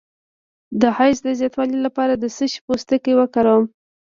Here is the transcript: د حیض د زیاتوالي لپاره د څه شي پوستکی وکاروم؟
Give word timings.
د 0.81 0.83
حیض 0.97 1.17
د 1.25 1.29
زیاتوالي 1.39 1.77
لپاره 1.85 2.13
د 2.17 2.25
څه 2.35 2.45
شي 2.51 2.59
پوستکی 2.65 3.13
وکاروم؟ 3.15 3.65